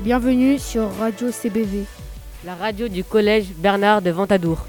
Bienvenue 0.00 0.60
sur 0.60 0.88
Radio 1.00 1.32
CBV. 1.32 1.84
La 2.44 2.54
radio 2.54 2.86
du 2.86 3.02
collège 3.02 3.48
Bernard 3.56 4.00
de 4.00 4.10
Ventadour. 4.10 4.64